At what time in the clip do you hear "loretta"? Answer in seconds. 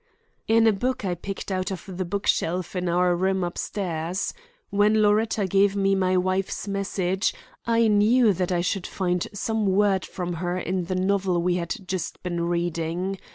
4.99-5.45